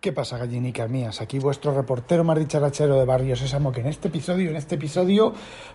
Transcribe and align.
¿Qué 0.00 0.12
pasa, 0.12 0.38
gallinicas 0.38 0.88
mías? 0.88 1.20
Aquí 1.20 1.38
vuestro 1.38 1.74
reportero 1.74 2.24
más 2.24 2.38
dicharachero 2.38 2.98
de 2.98 3.04
Barrio 3.04 3.36
Sésamo, 3.36 3.70
que 3.70 3.82
en 3.82 3.88
este 3.88 4.08
episodio, 4.08 4.48
en 4.48 4.56
este 4.56 4.76
episodio, 4.76 5.34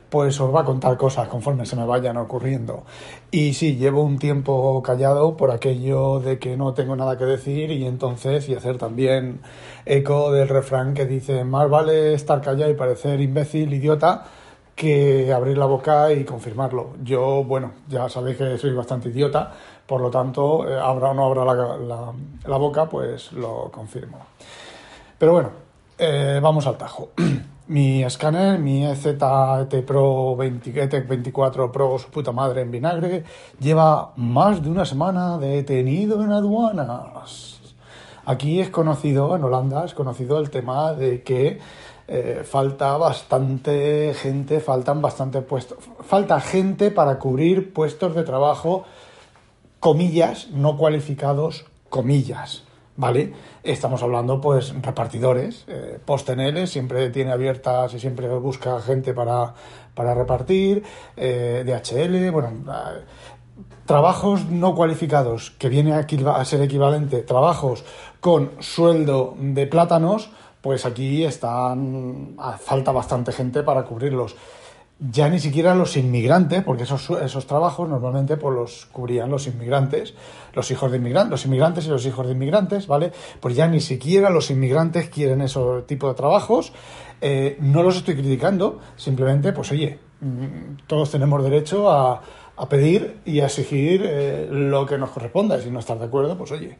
pues 0.10 0.42
os 0.42 0.52
va 0.52 0.62
a 0.62 0.66
contar 0.66 0.98
cosas 0.98 1.28
conforme 1.28 1.68
se 1.68 1.76
me 1.76 1.86
vayan 1.86 2.18
ocurriendo. 2.18 2.86
Y 3.30 3.54
sí, 3.54 3.76
llevo 3.76 4.02
un 4.02 4.18
tiempo 4.18 4.82
callado 4.82 5.38
por 5.38 5.52
aquello 5.52 6.20
de 6.22 6.40
que 6.40 6.58
no 6.58 6.74
tengo 6.74 6.96
nada 6.96 7.20
que 7.20 7.26
decir 7.26 7.70
y 7.70 7.86
entonces, 7.86 8.50
y 8.50 8.56
hacer 8.56 8.80
también 8.80 9.42
eco 9.86 10.32
del 10.32 10.48
refrán 10.48 10.96
que 10.96 11.06
dice, 11.06 11.44
más 11.44 11.70
vale 11.70 12.16
estar 12.16 12.42
callado 12.42 12.72
y 12.72 12.74
parecer 12.74 13.22
imbécil, 13.22 13.76
idiota, 13.76 14.26
que 14.76 15.32
abrir 15.32 15.58
la 15.58 15.66
boca 15.66 16.12
y 16.12 16.26
confirmarlo. 16.26 16.90
Yo, 17.04 17.44
bueno, 17.44 17.72
ya 17.88 18.10
sabéis 18.10 18.38
que 18.38 18.58
soy 18.58 18.74
bastante 18.74 19.10
idiota, 19.10 19.52
por 19.88 20.02
lo 20.02 20.10
tanto, 20.10 20.68
eh, 20.70 20.78
abra 20.80 21.12
o 21.12 21.14
no 21.14 21.26
abra 21.26 21.46
la, 21.46 22.14
la- 22.46 22.58
boca, 22.58 22.88
pues 22.88 23.32
lo 23.32 23.72
confirmo. 23.72 24.20
Pero 25.18 25.32
bueno, 25.32 25.50
eh, 25.98 26.40
vamos 26.42 26.68
al 26.68 26.78
tajo. 26.78 27.10
mi 27.68 28.04
escáner, 28.04 28.60
mi 28.60 28.86
E 28.86 28.92
EZT 28.92 29.84
Pro 29.88 30.36
20, 30.36 30.84
ETEC 30.84 31.08
24 31.08 31.72
Pro, 31.72 31.98
su 31.98 32.10
puta 32.10 32.32
madre 32.34 32.62
en 32.62 32.72
vinagre, 32.72 33.24
lleva 33.60 34.12
más 34.18 34.62
de 34.62 34.70
una 34.70 34.86
semana 34.86 35.38
detenido 35.38 36.22
en 36.24 36.32
aduanas. 36.32 37.54
Aquí 38.28 38.60
es 38.60 38.72
conocido, 38.72 39.36
en 39.36 39.44
Holanda 39.44 39.86
es 39.86 39.94
conocido 39.94 40.40
el 40.40 40.50
tema 40.50 40.94
de 40.94 41.22
que 41.22 41.60
eh, 42.08 42.44
falta 42.44 42.98
bastante 42.98 44.14
gente, 44.14 44.60
faltan 44.60 45.02
bastante 45.02 45.42
puestos, 45.42 45.78
falta 46.02 46.40
gente 46.40 46.92
para 46.92 47.18
cubrir 47.18 47.74
puestos 47.74 48.16
de 48.16 48.24
trabajo, 48.24 48.86
comillas, 49.80 50.50
no 50.52 50.78
cualificados, 50.78 51.66
comillas, 51.90 52.64
¿vale? 52.98 53.34
Estamos 53.64 54.02
hablando, 54.04 54.40
pues, 54.40 54.74
repartidores, 54.82 55.66
eh, 55.68 56.00
PostNL 56.04 56.68
siempre 56.68 57.10
tiene 57.10 57.32
abiertas 57.32 57.94
y 57.94 58.00
siempre 58.00 58.28
busca 58.30 58.82
gente 58.82 59.14
para, 59.14 59.54
para 59.94 60.14
repartir, 60.14 60.84
eh, 61.18 61.64
DHL, 61.66 62.32
bueno, 62.32 62.50
eh, 62.50 63.04
trabajos 63.86 64.46
no 64.46 64.76
cualificados, 64.76 65.52
que 65.52 65.70
viene 65.70 65.94
a 65.94 66.46
ser 66.46 66.62
equivalente, 66.62 67.22
trabajos 67.22 67.84
con 68.20 68.52
sueldo 68.60 69.36
de 69.40 69.68
plátanos, 69.68 70.32
pues 70.66 70.84
aquí 70.84 71.24
están, 71.24 72.34
ah, 72.40 72.58
falta 72.58 72.92
bastante 72.92 73.32
gente 73.32 73.62
para 73.62 73.84
cubrirlos. 73.84 74.36
Ya 74.98 75.30
ni 75.30 75.38
siquiera 75.38 75.76
los 75.76 75.96
inmigrantes, 75.96 76.64
porque 76.64 76.86
esos, 76.86 77.08
esos 77.22 77.46
trabajos 77.46 77.88
normalmente 77.88 78.36
pues, 78.36 78.56
los 78.56 78.86
cubrían 78.88 79.30
los 79.30 79.46
inmigrantes, 79.46 80.16
los 80.56 80.72
hijos 80.72 80.90
de 80.90 80.98
inmigrantes, 80.98 81.30
los 81.30 81.46
inmigrantes 81.46 81.86
y 81.86 81.90
los 81.90 82.04
hijos 82.08 82.26
de 82.26 82.32
inmigrantes, 82.32 82.88
¿vale? 82.88 83.12
Pues 83.40 83.56
ya 83.56 83.68
ni 83.68 83.80
siquiera 83.80 84.32
los 84.32 84.50
inmigrantes 84.50 85.08
quieren 85.08 85.42
ese 85.42 85.60
tipo 85.86 86.08
de 86.08 86.16
trabajos. 86.16 86.74
Eh, 87.22 87.58
no 87.60 87.84
los 87.84 87.98
estoy 87.98 88.16
criticando, 88.16 88.80
simplemente, 88.96 89.54
pues 89.54 89.72
oye, 89.72 90.00
mm, 90.22 90.88
todos 90.88 91.12
tenemos 91.12 91.44
derecho 91.44 91.92
a, 91.92 92.24
a 92.58 92.68
pedir 92.68 93.20
y 93.24 93.42
a 93.42 93.46
exigir 93.46 94.02
eh, 94.04 94.48
lo 94.50 94.88
que 94.88 94.98
nos 94.98 95.12
corresponda. 95.12 95.62
Si 95.62 95.70
no 95.70 95.78
estás 95.78 96.00
de 96.00 96.06
acuerdo, 96.06 96.36
pues 96.36 96.52
oye, 96.54 96.80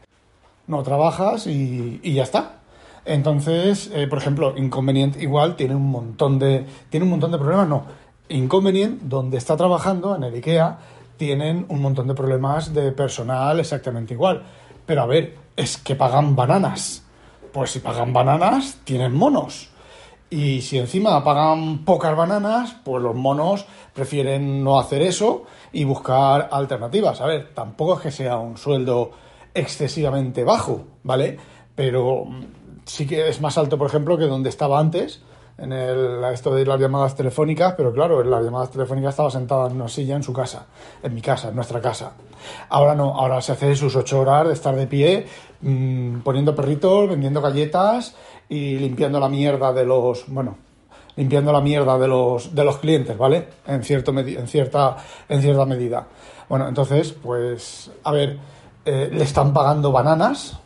no 0.66 0.82
trabajas 0.82 1.46
y 1.46 2.00
ya 2.02 2.24
está. 2.24 2.65
Entonces, 3.06 3.90
eh, 3.94 4.06
por 4.08 4.18
ejemplo, 4.18 4.54
Inconvenient 4.56 5.16
igual 5.22 5.54
tiene 5.54 5.76
un 5.76 5.90
montón 5.90 6.38
de 6.38 6.66
tiene 6.90 7.04
un 7.04 7.10
montón 7.10 7.30
de 7.30 7.38
problemas, 7.38 7.68
no. 7.68 7.84
Inconvenient, 8.28 9.02
donde 9.02 9.38
está 9.38 9.56
trabajando 9.56 10.16
en 10.16 10.24
el 10.24 10.34
IKEA, 10.34 10.78
tienen 11.16 11.66
un 11.68 11.80
montón 11.80 12.08
de 12.08 12.14
problemas 12.14 12.74
de 12.74 12.90
personal 12.92 13.60
exactamente 13.60 14.14
igual. 14.14 14.42
Pero 14.84 15.02
a 15.02 15.06
ver, 15.06 15.36
es 15.56 15.76
que 15.76 15.94
pagan 15.94 16.34
bananas. 16.34 17.04
Pues 17.52 17.70
si 17.70 17.78
pagan 17.78 18.12
bananas, 18.12 18.78
tienen 18.84 19.14
monos. 19.14 19.70
Y 20.28 20.60
si 20.62 20.78
encima 20.78 21.22
pagan 21.22 21.84
pocas 21.84 22.16
bananas, 22.16 22.76
pues 22.84 23.00
los 23.00 23.14
monos 23.14 23.64
prefieren 23.94 24.64
no 24.64 24.80
hacer 24.80 25.02
eso 25.02 25.44
y 25.72 25.84
buscar 25.84 26.48
alternativas. 26.50 27.20
A 27.20 27.26
ver, 27.26 27.54
tampoco 27.54 27.94
es 27.94 28.00
que 28.00 28.10
sea 28.10 28.36
un 28.38 28.56
sueldo 28.56 29.12
excesivamente 29.54 30.42
bajo, 30.42 30.84
¿vale? 31.04 31.38
Pero 31.76 32.24
mm, 32.24 32.44
sí 32.86 33.06
que 33.06 33.28
es 33.28 33.40
más 33.40 33.58
alto, 33.58 33.76
por 33.76 33.88
ejemplo, 33.88 34.16
que 34.16 34.26
donde 34.26 34.48
estaba 34.48 34.78
antes, 34.78 35.20
en 35.58 35.72
el, 35.72 36.22
esto 36.32 36.54
de 36.54 36.66
las 36.66 36.78
llamadas 36.78 37.14
telefónicas, 37.14 37.74
pero 37.76 37.92
claro, 37.92 38.20
en 38.20 38.30
las 38.30 38.44
llamadas 38.44 38.70
telefónicas 38.70 39.10
estaba 39.10 39.30
sentada 39.30 39.68
en 39.68 39.76
una 39.76 39.88
silla 39.88 40.16
en 40.16 40.22
su 40.22 40.32
casa, 40.32 40.66
en 41.02 41.14
mi 41.14 41.20
casa, 41.20 41.48
en 41.48 41.56
nuestra 41.56 41.80
casa. 41.80 42.12
Ahora 42.68 42.94
no, 42.94 43.14
ahora 43.14 43.40
se 43.40 43.52
hace 43.52 43.74
sus 43.74 43.96
ocho 43.96 44.20
horas 44.20 44.46
de 44.46 44.52
estar 44.52 44.76
de 44.76 44.86
pie, 44.86 45.26
mmm, 45.62 46.18
poniendo 46.20 46.54
perritos, 46.54 47.08
vendiendo 47.08 47.40
galletas 47.40 48.14
y 48.48 48.78
limpiando 48.78 49.18
la 49.18 49.28
mierda 49.28 49.72
de 49.72 49.84
los, 49.84 50.24
bueno, 50.28 50.56
limpiando 51.16 51.52
la 51.52 51.62
mierda 51.62 51.98
de 51.98 52.08
los, 52.08 52.54
de 52.54 52.64
los 52.64 52.76
clientes, 52.76 53.16
¿vale? 53.16 53.48
En, 53.66 53.82
cierto 53.82 54.12
en, 54.12 54.46
cierta, 54.46 54.96
en 55.28 55.40
cierta 55.40 55.64
medida. 55.64 56.06
Bueno, 56.48 56.68
entonces, 56.68 57.12
pues, 57.12 57.90
a 58.04 58.12
ver, 58.12 58.38
eh, 58.84 59.08
le 59.10 59.24
están 59.24 59.52
pagando 59.52 59.90
bananas. 59.90 60.60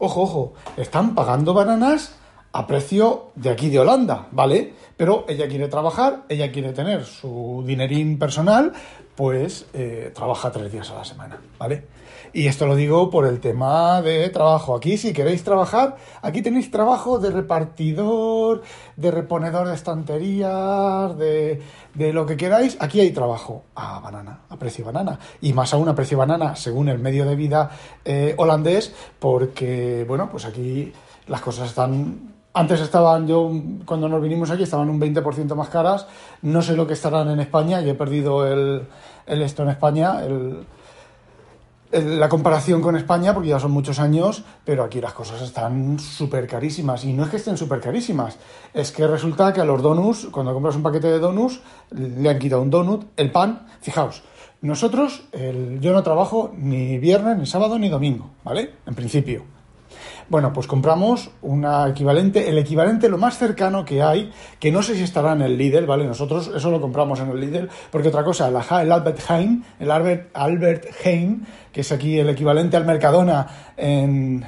Ojo, 0.00 0.22
ojo, 0.22 0.54
están 0.76 1.16
pagando 1.16 1.54
bananas 1.54 2.14
a 2.52 2.68
precio 2.68 3.32
de 3.34 3.50
aquí 3.50 3.68
de 3.68 3.80
Holanda, 3.80 4.28
¿vale? 4.30 4.74
Pero 4.96 5.24
ella 5.28 5.48
quiere 5.48 5.66
trabajar, 5.66 6.22
ella 6.28 6.52
quiere 6.52 6.72
tener 6.72 7.04
su 7.04 7.64
dinerín 7.66 8.16
personal, 8.16 8.72
pues 9.16 9.66
eh, 9.72 10.12
trabaja 10.14 10.52
tres 10.52 10.70
días 10.70 10.88
a 10.92 10.98
la 10.98 11.04
semana, 11.04 11.40
¿vale? 11.58 11.84
Y 12.32 12.46
esto 12.46 12.66
lo 12.66 12.76
digo 12.76 13.10
por 13.10 13.26
el 13.26 13.40
tema 13.40 14.02
de 14.02 14.28
trabajo. 14.30 14.74
Aquí, 14.76 14.98
si 14.98 15.12
queréis 15.12 15.42
trabajar, 15.44 15.96
aquí 16.22 16.42
tenéis 16.42 16.70
trabajo 16.70 17.18
de 17.18 17.30
repartidor, 17.30 18.62
de 18.96 19.10
reponedor 19.10 19.68
de 19.68 19.74
estanterías, 19.74 21.16
de, 21.18 21.62
de 21.94 22.12
lo 22.12 22.26
que 22.26 22.36
queráis. 22.36 22.76
Aquí 22.80 23.00
hay 23.00 23.10
trabajo 23.12 23.64
a 23.74 24.00
banana, 24.00 24.40
a 24.48 24.56
precio 24.56 24.84
banana. 24.84 25.18
Y 25.40 25.52
más 25.52 25.72
aún 25.74 25.88
a 25.88 25.94
precio 25.94 26.18
banana, 26.18 26.54
según 26.56 26.88
el 26.88 26.98
medio 26.98 27.24
de 27.24 27.36
vida 27.36 27.70
eh, 28.04 28.34
holandés, 28.36 28.94
porque, 29.18 30.04
bueno, 30.06 30.28
pues 30.30 30.44
aquí 30.44 30.92
las 31.26 31.40
cosas 31.40 31.68
están 31.68 32.34
antes 32.54 32.80
estaban, 32.80 33.28
yo 33.28 33.52
cuando 33.84 34.08
nos 34.08 34.20
vinimos 34.20 34.50
aquí 34.50 34.64
estaban 34.64 34.88
un 34.90 35.00
20% 35.00 35.54
más 35.54 35.68
caras. 35.68 36.06
No 36.42 36.60
sé 36.60 36.74
lo 36.74 36.86
que 36.86 36.94
estarán 36.94 37.28
en 37.30 37.38
España, 37.40 37.80
y 37.82 37.88
he 37.88 37.94
perdido 37.94 38.46
el, 38.46 38.86
el 39.26 39.42
esto 39.42 39.62
en 39.62 39.68
España, 39.68 40.24
el- 40.24 40.66
la 41.90 42.28
comparación 42.28 42.80
con 42.82 42.96
España, 42.96 43.32
porque 43.32 43.48
ya 43.48 43.58
son 43.58 43.70
muchos 43.70 43.98
años, 43.98 44.44
pero 44.64 44.84
aquí 44.84 45.00
las 45.00 45.12
cosas 45.14 45.40
están 45.42 45.98
súper 45.98 46.46
carísimas. 46.46 47.04
Y 47.04 47.12
no 47.12 47.24
es 47.24 47.30
que 47.30 47.36
estén 47.36 47.56
súper 47.56 47.80
carísimas, 47.80 48.36
es 48.74 48.92
que 48.92 49.06
resulta 49.06 49.52
que 49.52 49.60
a 49.60 49.64
los 49.64 49.82
donuts, 49.82 50.28
cuando 50.30 50.52
compras 50.52 50.76
un 50.76 50.82
paquete 50.82 51.08
de 51.08 51.18
donuts, 51.18 51.60
le 51.90 52.28
han 52.28 52.38
quitado 52.38 52.62
un 52.62 52.70
donut, 52.70 53.06
el 53.16 53.30
pan. 53.32 53.66
Fijaos, 53.80 54.22
nosotros, 54.60 55.24
el- 55.32 55.80
yo 55.80 55.92
no 55.92 56.02
trabajo 56.02 56.52
ni 56.56 56.98
viernes, 56.98 57.38
ni 57.38 57.46
sábado, 57.46 57.78
ni 57.78 57.88
domingo, 57.88 58.30
¿vale? 58.44 58.72
En 58.86 58.94
principio. 58.94 59.57
Bueno, 60.28 60.52
pues 60.52 60.66
compramos 60.66 61.30
una 61.40 61.88
equivalente, 61.88 62.50
el 62.50 62.58
equivalente 62.58 63.08
lo 63.08 63.16
más 63.16 63.38
cercano 63.38 63.86
que 63.86 64.02
hay, 64.02 64.30
que 64.60 64.70
no 64.70 64.82
sé 64.82 64.94
si 64.94 65.02
estará 65.02 65.32
en 65.32 65.40
el 65.40 65.56
Lidl, 65.56 65.86
¿vale? 65.86 66.04
Nosotros 66.04 66.50
eso 66.54 66.70
lo 66.70 66.82
compramos 66.82 67.18
en 67.20 67.30
el 67.30 67.40
Lidl, 67.40 67.70
porque 67.90 68.08
otra 68.08 68.22
cosa, 68.24 68.48
el 68.48 68.92
Albert 68.92 69.20
Heijn, 69.26 69.64
el 69.80 69.90
Albert, 69.90 70.28
Albert 70.34 70.86
Heijn, 71.02 71.46
que 71.72 71.80
es 71.80 71.92
aquí 71.92 72.18
el 72.18 72.28
equivalente 72.28 72.76
al 72.76 72.84
Mercadona 72.84 73.46
en, 73.74 74.44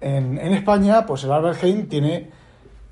en, 0.00 0.38
en 0.38 0.52
España, 0.54 1.06
pues 1.06 1.22
el 1.22 1.30
Albert 1.30 1.62
Heijn 1.62 1.88
tiene 1.88 2.30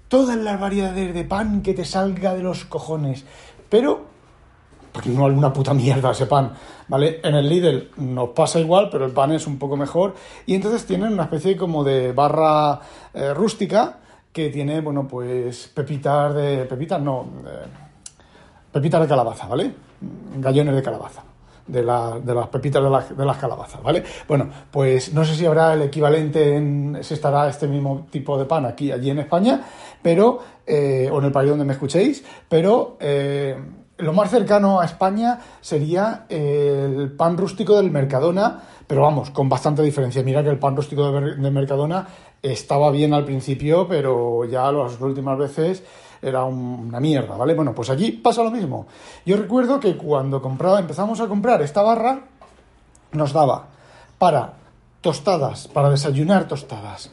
todas 0.06 0.36
las 0.36 0.60
variedades 0.60 1.12
de 1.12 1.24
pan 1.24 1.62
que 1.62 1.74
te 1.74 1.84
salga 1.84 2.34
de 2.34 2.44
los 2.44 2.64
cojones, 2.64 3.24
pero 3.68 4.09
porque 4.92 5.10
no 5.10 5.26
alguna 5.26 5.52
puta 5.52 5.72
mierda 5.74 6.10
ese 6.10 6.26
pan, 6.26 6.52
¿vale? 6.88 7.20
En 7.22 7.34
el 7.34 7.48
Lidl 7.48 7.90
nos 7.98 8.30
pasa 8.30 8.58
igual, 8.58 8.88
pero 8.90 9.04
el 9.06 9.12
pan 9.12 9.32
es 9.32 9.46
un 9.46 9.58
poco 9.58 9.76
mejor. 9.76 10.14
Y 10.46 10.54
entonces 10.54 10.84
tienen 10.86 11.12
una 11.12 11.24
especie 11.24 11.56
como 11.56 11.84
de 11.84 12.12
barra 12.12 12.80
eh, 13.14 13.32
rústica 13.34 13.98
que 14.32 14.48
tiene, 14.50 14.80
bueno, 14.80 15.06
pues 15.08 15.68
pepitas 15.74 16.34
de... 16.34 16.64
pepitas 16.64 17.00
no, 17.00 17.26
eh, 17.46 17.66
pepitas 18.72 19.00
de 19.00 19.08
calabaza, 19.08 19.46
¿vale? 19.46 19.72
Gallones 20.36 20.74
de 20.74 20.82
calabaza. 20.82 21.22
De, 21.66 21.82
de 21.82 22.34
las 22.34 22.48
pepitas 22.48 22.82
de, 22.82 22.90
las- 22.90 23.16
de 23.16 23.24
las 23.24 23.36
calabazas, 23.36 23.80
¿vale? 23.80 24.02
Bueno, 24.26 24.48
pues 24.72 25.14
no 25.14 25.24
sé 25.24 25.36
si 25.36 25.46
habrá 25.46 25.74
el 25.74 25.82
equivalente 25.82 26.56
en. 26.56 26.98
si 27.02 27.14
estará 27.14 27.48
este 27.48 27.68
mismo 27.68 28.08
tipo 28.10 28.36
de 28.36 28.44
pan 28.44 28.66
aquí, 28.66 28.90
allí 28.90 29.10
en 29.10 29.20
España, 29.20 29.60
pero. 30.02 30.40
eh, 30.66 31.08
o 31.12 31.18
en 31.20 31.26
el 31.26 31.30
país 31.32 31.48
donde 31.50 31.64
me 31.64 31.74
escuchéis, 31.74 32.24
pero. 32.48 32.96
Lo 34.00 34.12
más 34.12 34.30
cercano 34.30 34.80
a 34.80 34.84
España 34.84 35.38
sería 35.60 36.24
el 36.28 37.12
pan 37.16 37.36
rústico 37.36 37.76
del 37.76 37.90
Mercadona, 37.90 38.60
pero 38.86 39.02
vamos, 39.02 39.30
con 39.30 39.48
bastante 39.48 39.82
diferencia. 39.82 40.22
Mira 40.22 40.42
que 40.42 40.50
el 40.50 40.58
pan 40.58 40.76
rústico 40.76 41.10
de, 41.12 41.36
de 41.36 41.50
Mercadona 41.50 42.06
estaba 42.42 42.90
bien 42.90 43.14
al 43.14 43.24
principio, 43.24 43.86
pero 43.86 44.44
ya 44.44 44.70
las 44.72 45.00
últimas 45.00 45.38
veces 45.38 45.82
era 46.22 46.44
un- 46.44 46.86
una 46.88 47.00
mierda, 47.00 47.36
¿vale? 47.36 47.54
Bueno, 47.54 47.74
pues 47.74 47.88
aquí 47.90 48.12
pasa 48.12 48.42
lo 48.42 48.50
mismo. 48.50 48.86
Yo 49.24 49.36
recuerdo 49.36 49.78
que 49.80 49.96
cuando 49.96 50.42
compraba, 50.42 50.78
empezamos 50.80 51.20
a 51.20 51.28
comprar 51.28 51.62
esta 51.62 51.82
barra, 51.82 52.20
nos 53.12 53.32
daba 53.32 53.66
para 54.18 54.54
tostadas, 55.00 55.68
para 55.68 55.90
desayunar 55.90 56.46
tostadas, 56.48 57.10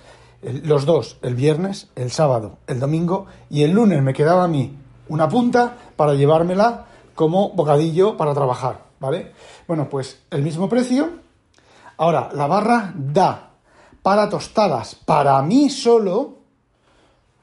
los 0.63 0.85
dos, 0.85 1.17
el 1.21 1.35
viernes, 1.35 1.89
el 1.95 2.11
sábado, 2.11 2.57
el 2.67 2.79
domingo 2.79 3.25
y 3.49 3.63
el 3.63 3.71
lunes 3.71 4.01
me 4.03 4.13
quedaba 4.13 4.43
a 4.43 4.47
mí 4.47 4.77
una 5.09 5.27
punta 5.29 5.73
para 5.97 6.13
llevármela 6.13 6.85
como 7.15 7.49
bocadillo 7.49 8.15
para 8.15 8.33
trabajar, 8.33 8.85
¿vale? 8.99 9.33
Bueno, 9.67 9.89
pues 9.89 10.21
el 10.29 10.43
mismo 10.43 10.69
precio. 10.69 11.09
Ahora, 11.97 12.29
la 12.33 12.47
barra 12.47 12.93
da 12.95 13.49
para 14.01 14.29
tostadas, 14.29 14.95
para 14.95 15.41
mí 15.41 15.69
solo, 15.69 16.35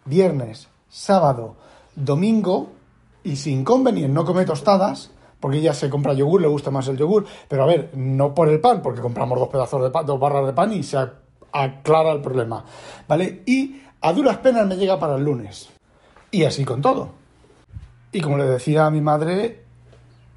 viernes, 0.05 0.69
sábado, 0.89 1.57
domingo, 1.95 2.69
y 3.25 3.37
sin 3.37 3.65
convenir 3.65 4.09
no 4.09 4.25
come 4.25 4.45
tostadas, 4.45 5.11
porque 5.41 5.59
ella 5.59 5.75
se 5.75 5.91
compra 5.91 6.15
yogur, 6.15 6.41
le 6.41 6.49
gusta 6.49 6.71
más 6.71 6.87
el 6.89 6.97
yogur, 6.97 7.27
pero 7.49 7.65
a 7.65 7.67
ver, 7.67 7.91
no 7.95 8.35
por 8.35 8.49
el 8.49 8.61
pan, 8.61 8.81
porque 8.81 9.01
compramos 9.01 9.39
dos 9.39 9.49
pedazos 9.49 9.83
de 9.83 9.91
pan, 9.91 10.07
dos 10.07 10.21
barras 10.21 10.47
de 10.47 10.53
pan 10.53 10.73
y 10.73 10.83
se 10.83 10.97
ac- 10.99 11.13
aclara 11.53 12.13
el 12.13 12.21
problema, 12.21 12.65
¿vale? 13.09 13.43
Y 13.47 13.81
a 14.01 14.13
duras 14.13 14.39
penas 14.39 14.67
me 14.67 14.77
llega 14.77 14.99
para 14.99 15.17
el 15.17 15.25
lunes. 15.25 15.69
Y 16.31 16.45
así 16.45 16.65
con 16.65 16.81
todo. 16.81 17.24
Y 18.15 18.21
como 18.21 18.39
le 18.39 18.45
decía 18.45 18.87
a 18.87 18.91
mi 18.93 19.01
madre, 19.01 19.65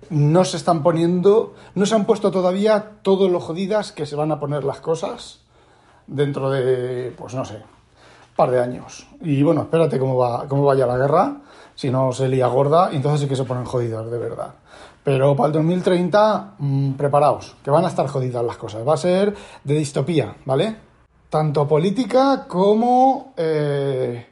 no 0.10 0.44
se 0.46 0.58
están 0.58 0.82
poniendo, 0.82 1.54
no 1.76 1.86
se 1.86 1.94
han 1.94 2.06
puesto 2.06 2.32
todavía 2.32 2.94
todo 3.04 3.30
lo 3.30 3.40
jodidas 3.40 3.92
que 3.92 4.08
se 4.08 4.16
van 4.16 4.32
a 4.32 4.40
poner 4.40 4.64
las 4.64 4.80
cosas 4.80 5.42
dentro 6.08 6.50
de, 6.50 7.14
pues 7.16 7.36
no 7.36 7.46
sé, 7.46 7.62
par 8.36 8.50
de 8.50 8.60
años. 8.60 9.06
Y 9.22 9.44
bueno, 9.44 9.62
espérate 9.62 10.00
cómo 10.00 10.18
va, 10.18 10.48
cómo 10.48 10.66
vaya 10.66 10.88
la 10.88 10.98
guerra, 10.98 11.38
si 11.76 11.92
no 11.92 12.12
se 12.14 12.28
lía 12.28 12.48
gorda, 12.48 12.90
entonces 12.92 13.22
sí 13.22 13.28
que 13.28 13.36
se 13.36 13.44
ponen 13.44 13.66
jodidas, 13.66 14.10
de 14.10 14.18
verdad. 14.18 14.56
Pero 15.04 15.36
para 15.36 15.48
el 15.48 15.54
2030, 15.54 16.56
mm, 16.58 16.94
preparaos, 16.94 17.58
que 17.64 17.70
van 17.70 17.86
a 17.86 17.90
estar 17.90 18.08
jodidas 18.08 18.44
las 18.44 18.58
cosas. 18.58 18.88
Va 18.88 18.96
a 18.96 18.98
ser 18.98 19.36
de 19.64 19.76
distopía, 19.76 20.36
¿vale? 20.46 20.78
Tanto 21.30 21.68
política 21.68 22.48
como 22.48 23.36
eh, 23.38 24.26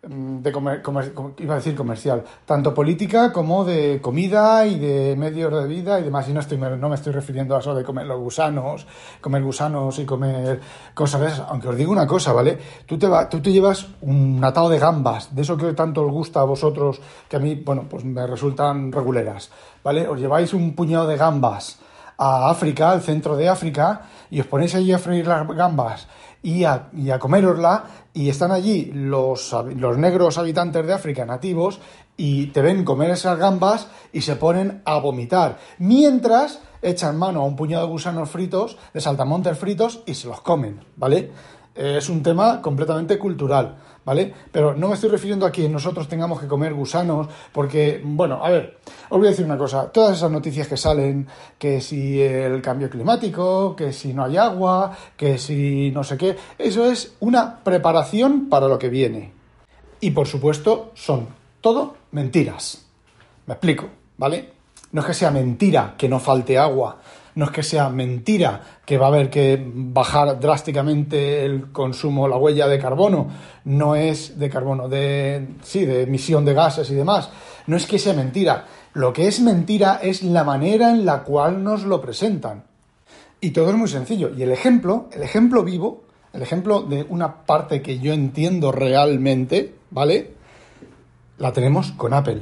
de 0.00 0.52
comer, 0.52 0.80
comer- 0.80 1.12
com- 1.12 1.32
iba 1.38 1.54
a 1.54 1.56
decir 1.56 1.74
comercial, 1.74 2.22
tanto 2.46 2.72
política 2.72 3.32
como 3.32 3.64
de 3.64 4.00
comida 4.00 4.64
y 4.64 4.78
de 4.78 5.16
medios 5.16 5.52
de 5.52 5.66
vida 5.66 5.98
y 5.98 6.04
demás. 6.04 6.28
Y 6.28 6.32
no, 6.32 6.38
estoy, 6.40 6.56
no 6.56 6.88
me 6.88 6.94
estoy 6.94 7.12
refiriendo 7.12 7.56
a 7.56 7.58
eso 7.58 7.74
de 7.74 7.82
comer 7.82 8.06
los 8.06 8.20
gusanos, 8.20 8.86
comer 9.20 9.42
gusanos 9.42 9.98
y 9.98 10.04
comer 10.04 10.60
cosas 10.94 11.20
de 11.20 11.26
esas. 11.26 11.40
Aunque 11.48 11.68
os 11.68 11.76
digo 11.76 11.90
una 11.90 12.06
cosa, 12.06 12.32
¿vale? 12.32 12.58
Tú 12.86 12.96
te, 12.96 13.08
va- 13.08 13.28
tú 13.28 13.40
te 13.40 13.50
llevas 13.50 13.88
un 14.02 14.40
atado 14.44 14.68
de 14.68 14.78
gambas, 14.78 15.34
de 15.34 15.42
eso 15.42 15.56
que 15.56 15.72
tanto 15.72 16.02
os 16.04 16.12
gusta 16.12 16.40
a 16.40 16.44
vosotros, 16.44 17.00
que 17.28 17.36
a 17.36 17.40
mí, 17.40 17.56
bueno, 17.56 17.86
pues 17.90 18.04
me 18.04 18.24
resultan 18.26 18.92
reguleras, 18.92 19.50
¿vale? 19.82 20.06
Os 20.06 20.20
lleváis 20.20 20.54
un 20.54 20.74
puñado 20.76 21.08
de 21.08 21.16
gambas 21.16 21.80
a 22.18 22.50
África, 22.50 22.90
al 22.92 23.00
centro 23.00 23.36
de 23.36 23.48
África, 23.48 24.02
y 24.30 24.40
os 24.40 24.46
ponéis 24.46 24.74
allí 24.74 24.92
a 24.92 24.98
freír 24.98 25.26
las 25.26 25.46
gambas 25.48 26.06
y 26.42 26.64
a, 26.64 26.88
y 26.96 27.10
a 27.10 27.18
comérosla, 27.18 27.84
y 28.14 28.28
están 28.28 28.52
allí 28.52 28.90
los, 28.94 29.54
los 29.76 29.98
negros 29.98 30.38
habitantes 30.38 30.86
de 30.86 30.92
África 30.92 31.24
nativos, 31.24 31.80
y 32.16 32.46
te 32.48 32.62
ven 32.62 32.84
comer 32.84 33.10
esas 33.10 33.38
gambas 33.38 33.86
y 34.12 34.22
se 34.22 34.36
ponen 34.36 34.82
a 34.84 34.98
vomitar, 34.98 35.58
mientras 35.78 36.60
echan 36.82 37.16
mano 37.16 37.40
a 37.40 37.44
un 37.44 37.56
puñado 37.56 37.86
de 37.86 37.92
gusanos 37.92 38.30
fritos, 38.30 38.76
de 38.92 39.00
saltamontes 39.00 39.58
fritos, 39.58 40.02
y 40.06 40.14
se 40.14 40.28
los 40.28 40.40
comen, 40.40 40.84
¿vale? 40.96 41.30
Eh, 41.78 41.98
Es 41.98 42.08
un 42.08 42.24
tema 42.24 42.60
completamente 42.60 43.16
cultural, 43.16 43.76
¿vale? 44.04 44.34
Pero 44.50 44.74
no 44.74 44.88
me 44.88 44.94
estoy 44.94 45.10
refiriendo 45.10 45.46
a 45.46 45.52
que 45.52 45.68
nosotros 45.68 46.08
tengamos 46.08 46.40
que 46.40 46.48
comer 46.48 46.74
gusanos, 46.74 47.28
porque, 47.52 48.00
bueno, 48.02 48.44
a 48.44 48.50
ver, 48.50 48.78
os 49.08 49.18
voy 49.18 49.28
a 49.28 49.30
decir 49.30 49.44
una 49.44 49.56
cosa, 49.56 49.86
todas 49.92 50.16
esas 50.16 50.30
noticias 50.32 50.66
que 50.66 50.76
salen, 50.76 51.28
que 51.56 51.80
si 51.80 52.20
el 52.20 52.60
cambio 52.60 52.90
climático, 52.90 53.76
que 53.76 53.92
si 53.92 54.12
no 54.12 54.24
hay 54.24 54.36
agua, 54.36 54.90
que 55.16 55.38
si 55.38 55.92
no 55.92 56.02
sé 56.02 56.18
qué, 56.18 56.36
eso 56.58 56.84
es 56.84 57.14
una 57.20 57.60
preparación 57.62 58.48
para 58.48 58.66
lo 58.66 58.76
que 58.76 58.88
viene. 58.88 59.32
Y 60.00 60.10
por 60.10 60.26
supuesto, 60.26 60.90
son 60.94 61.28
todo 61.60 61.94
mentiras. 62.10 62.86
Me 63.46 63.54
explico, 63.54 63.86
¿vale? 64.16 64.50
No 64.90 65.02
es 65.02 65.06
que 65.06 65.14
sea 65.14 65.30
mentira 65.30 65.94
que 65.96 66.08
no 66.08 66.18
falte 66.18 66.58
agua, 66.58 66.96
no 67.38 67.44
es 67.44 67.50
que 67.52 67.62
sea 67.62 67.88
mentira 67.88 68.80
que 68.84 68.98
va 68.98 69.06
a 69.06 69.10
haber 69.10 69.30
que 69.30 69.64
bajar 69.64 70.40
drásticamente 70.40 71.44
el 71.44 71.70
consumo, 71.70 72.26
la 72.26 72.36
huella 72.36 72.66
de 72.66 72.80
carbono, 72.80 73.28
no 73.64 73.94
es 73.94 74.40
de 74.40 74.50
carbono, 74.50 74.88
de 74.88 75.46
sí, 75.62 75.86
de 75.86 76.02
emisión 76.02 76.44
de 76.44 76.54
gases 76.54 76.90
y 76.90 76.96
demás. 76.96 77.30
No 77.68 77.76
es 77.76 77.86
que 77.86 78.00
sea 78.00 78.12
mentira. 78.12 78.66
Lo 78.92 79.12
que 79.12 79.28
es 79.28 79.38
mentira 79.38 80.00
es 80.02 80.24
la 80.24 80.42
manera 80.42 80.90
en 80.90 81.06
la 81.06 81.22
cual 81.22 81.62
nos 81.62 81.84
lo 81.84 82.00
presentan. 82.00 82.64
Y 83.40 83.50
todo 83.50 83.70
es 83.70 83.76
muy 83.76 83.88
sencillo. 83.88 84.32
Y 84.36 84.42
el 84.42 84.50
ejemplo, 84.50 85.08
el 85.12 85.22
ejemplo 85.22 85.62
vivo, 85.62 86.02
el 86.32 86.42
ejemplo 86.42 86.82
de 86.82 87.06
una 87.08 87.46
parte 87.46 87.82
que 87.82 88.00
yo 88.00 88.12
entiendo 88.12 88.72
realmente, 88.72 89.74
¿vale? 89.92 90.32
La 91.38 91.52
tenemos 91.52 91.92
con 91.92 92.14
Apple. 92.14 92.40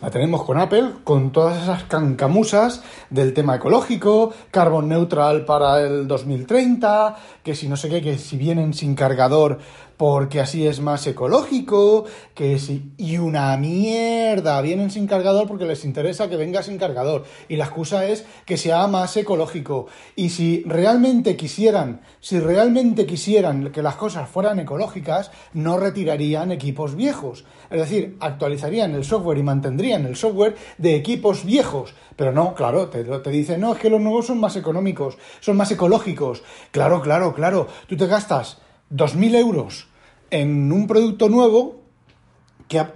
La 0.00 0.10
tenemos 0.10 0.44
con 0.44 0.58
Apple, 0.58 0.92
con 1.04 1.30
todas 1.30 1.62
esas 1.62 1.84
cancamusas 1.84 2.82
del 3.10 3.34
tema 3.34 3.56
ecológico, 3.56 4.32
carbon 4.50 4.88
neutral 4.88 5.44
para 5.44 5.78
el 5.82 6.08
2030, 6.08 7.16
que 7.42 7.54
si 7.54 7.68
no 7.68 7.76
sé 7.76 7.90
qué, 7.90 8.00
que 8.00 8.16
si 8.16 8.38
vienen 8.38 8.72
sin 8.72 8.94
cargador 8.94 9.58
porque 10.00 10.40
así 10.40 10.66
es 10.66 10.80
más 10.80 11.06
ecológico, 11.06 12.06
que 12.32 12.58
si... 12.58 12.94
Y 12.96 13.18
una 13.18 13.54
mierda, 13.58 14.58
vienen 14.62 14.90
sin 14.90 15.06
cargador 15.06 15.46
porque 15.46 15.66
les 15.66 15.84
interesa 15.84 16.30
que 16.30 16.36
venga 16.36 16.62
sin 16.62 16.78
cargador. 16.78 17.24
Y 17.50 17.56
la 17.56 17.66
excusa 17.66 18.06
es 18.06 18.24
que 18.46 18.56
sea 18.56 18.86
más 18.86 19.14
ecológico. 19.18 19.88
Y 20.16 20.30
si 20.30 20.62
realmente 20.64 21.36
quisieran, 21.36 22.00
si 22.18 22.40
realmente 22.40 23.04
quisieran 23.04 23.72
que 23.72 23.82
las 23.82 23.96
cosas 23.96 24.26
fueran 24.26 24.58
ecológicas, 24.58 25.32
no 25.52 25.76
retirarían 25.76 26.50
equipos 26.50 26.94
viejos. 26.94 27.44
Es 27.68 27.80
decir, 27.80 28.16
actualizarían 28.20 28.94
el 28.94 29.04
software 29.04 29.36
y 29.36 29.42
mantendrían 29.42 30.06
el 30.06 30.16
software 30.16 30.56
de 30.78 30.94
equipos 30.94 31.44
viejos. 31.44 31.92
Pero 32.16 32.32
no, 32.32 32.54
claro, 32.54 32.88
te, 32.88 33.04
te 33.04 33.30
dicen, 33.30 33.60
no, 33.60 33.74
es 33.74 33.78
que 33.78 33.90
los 33.90 34.00
nuevos 34.00 34.28
son 34.28 34.40
más 34.40 34.56
económicos, 34.56 35.18
son 35.40 35.58
más 35.58 35.70
ecológicos. 35.70 36.42
Claro, 36.70 37.02
claro, 37.02 37.34
claro. 37.34 37.68
Tú 37.86 37.98
te 37.98 38.06
gastas 38.06 38.62
2.000 38.90 39.36
euros 39.36 39.89
en 40.30 40.70
un 40.72 40.86
producto 40.86 41.28
nuevo 41.28 41.80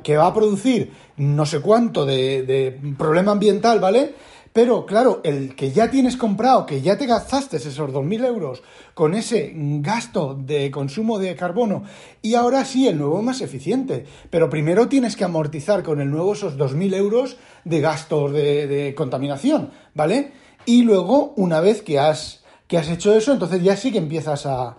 que, 0.02 0.16
va 0.16 0.26
a 0.26 0.35
producir 0.35 0.92
no 1.16 1.47
sé 1.47 1.61
cuánto 1.61 2.06
de, 2.06 2.80
problema 2.97 3.32
ambiental, 3.32 3.80
¿vale? 3.80 4.14
Pero 4.52 4.87
claro, 4.87 5.20
el 5.25 5.56
que 5.56 5.73
ya 5.73 5.90
tienes 5.90 6.16
comprado, 6.16 6.64
que 6.64 6.80
ya 6.80 6.97
te 6.97 7.06
gastaste 7.06 7.56
esos 7.56 7.90
2.000 7.90 8.25
euros 8.25 8.62
con 8.94 9.14
ese 9.14 9.52
gasto 9.52 10.38
de 10.40 10.70
consumo 10.70 11.18
de 11.18 11.35
carbono 11.35 11.82
y 12.23 12.35
ahora 12.35 12.64
sí, 12.64 12.87
el 12.87 12.99
nuevo 12.99 13.20
más 13.20 13.40
eficiente. 13.40 14.06
Pero 14.30 14.49
primero 14.49 14.87
tienes 14.87 15.16
que 15.16 15.25
amortizar 15.25 15.82
con 15.82 16.00
el 16.00 16.08
nuevo 16.08 16.35
esos 16.35 16.56
2.000 16.56 16.94
euros 16.94 17.37
de 17.64 17.80
gastos 17.80 18.32
de, 18.32 18.94
contaminación, 18.97 19.70
¿vale? 19.92 20.30
Y 20.66 20.82
luego, 20.82 21.35
una 21.37 21.58
vez 21.58 21.82
que 21.82 21.99
has, 21.99 22.44
que 22.68 22.78
has 22.78 22.88
hecho 22.88 23.12
eso, 23.12 23.32
entonces 23.32 23.61
ya 23.61 23.76
sí 23.76 23.90
que 23.90 23.99
empiezas 23.99 24.47
a 24.47 24.76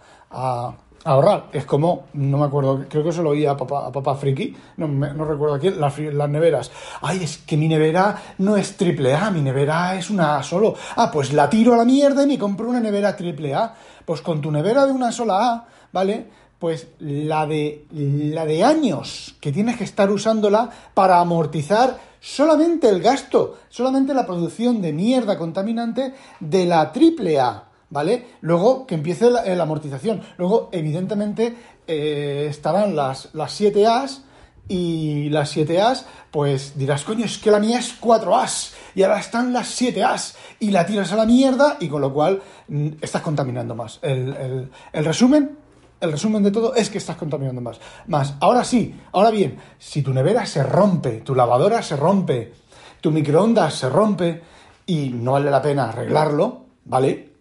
ahorrar. 1.05 1.45
Es 1.53 1.65
como, 1.65 2.05
no 2.13 2.37
me 2.37 2.45
acuerdo, 2.45 2.83
creo 2.89 3.03
que 3.03 3.11
se 3.13 3.21
lo 3.23 3.29
oí 3.29 3.45
a 3.45 3.55
papá, 3.55 3.87
a 3.87 3.91
papá 3.91 4.15
Friki, 4.15 4.55
no, 4.77 4.87
me- 4.87 5.13
no 5.13 5.23
recuerdo 5.23 5.55
a 5.55 5.59
quién, 5.59 5.79
las, 5.79 5.97
las 5.97 6.29
neveras. 6.29 6.71
Ay, 7.01 7.23
es 7.23 7.37
que 7.37 7.55
mi 7.55 7.67
nevera 7.69 8.15
no 8.39 8.57
es 8.57 8.75
triple 8.75 9.13
A, 9.15 9.31
mi 9.31 9.41
nevera 9.41 9.95
es 9.95 10.09
una 10.09 10.43
solo. 10.43 10.75
Ah, 10.97 11.09
pues 11.11 11.31
la 11.31 11.49
tiro 11.49 11.73
a 11.73 11.77
la 11.77 11.85
mierda 11.85 12.23
y 12.23 12.27
me 12.27 12.37
compro 12.37 12.67
una 12.69 12.79
nevera 12.81 13.15
triple 13.15 13.53
A. 13.53 13.73
Pues 14.03 14.21
con 14.21 14.41
tu 14.41 14.51
nevera 14.51 14.85
de 14.85 14.91
una 14.91 15.11
sola 15.11 15.51
A, 15.53 15.65
¿vale? 15.93 16.27
Pues 16.59 16.87
la 16.99 17.45
de, 17.45 17.85
la 17.91 18.45
de 18.45 18.63
años 18.63 19.35
que 19.39 19.51
tienes 19.51 19.77
que 19.77 19.83
estar 19.83 20.09
usándola 20.09 20.69
para 20.93 21.19
amortizar 21.19 21.97
solamente 22.19 22.89
el 22.89 23.01
gasto, 23.01 23.57
solamente 23.69 24.13
la 24.13 24.25
producción 24.25 24.81
de 24.81 24.91
mierda 24.93 25.37
contaminante 25.37 26.13
de 26.39 26.65
la 26.65 26.91
triple 26.91 27.39
A. 27.39 27.65
¿vale? 27.95 28.27
Luego 28.41 28.85
que 28.85 28.93
empiece 28.95 29.31
la, 29.31 29.45
eh, 29.47 29.57
amortización. 29.59 30.21
Luego, 30.37 30.67
evidentemente, 30.73 31.55
eh, 31.87 32.47
estarán 32.49 32.93
las, 32.95 33.29
las 33.33 33.59
7As 33.59 34.19
y 34.67 35.29
las 35.29 35.55
7As, 35.55 36.03
pues 36.29 36.77
dirás, 36.77 37.03
coño, 37.05 37.23
es 37.23 37.37
que 37.37 37.51
la 37.51 37.59
mía 37.59 37.79
es 37.79 37.99
4As 38.01 38.73
y 38.95 39.03
ahora 39.03 39.19
están 39.19 39.53
las 39.53 39.79
7As 39.81 40.35
y 40.59 40.71
la 40.71 40.85
tiras 40.85 41.13
a 41.13 41.15
la 41.15 41.25
mierda 41.25 41.77
y 41.79 41.87
con 41.87 42.01
lo 42.01 42.11
cual 42.13 42.41
mm, 42.67 42.87
estás 43.01 43.21
contaminando 43.21 43.75
más. 43.75 43.99
El, 44.01 44.35
el- 44.35 44.69
el 44.91 45.05
resumen, 45.05 45.57
el 46.01 46.11
resumen 46.11 46.43
de 46.43 46.51
todo 46.51 46.75
es 46.75 46.89
que 46.89 46.97
estás 46.97 47.15
contaminando 47.15 47.61
más. 47.61 47.79
Más, 48.07 48.33
ahora 48.41 48.63
sí, 48.65 48.93
ahora 49.13 49.31
bien, 49.31 49.57
si 49.79 50.01
tu 50.01 50.13
nevera 50.13 50.45
se 50.45 50.63
rompe, 50.63 51.21
tu 51.21 51.33
lavadora 51.33 51.81
se 51.81 51.95
rompe, 51.95 52.51
tu 52.99 53.11
microondas 53.11 53.73
se 53.75 53.87
rompe 53.89 54.41
y 54.87 55.09
no 55.09 55.31
vale 55.33 55.49
la 55.49 55.61
pena 55.61 55.89
arreglarlo, 55.89 56.65
¿vale? 56.85 57.34